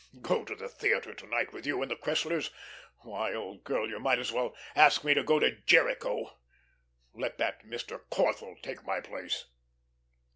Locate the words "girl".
3.63-3.87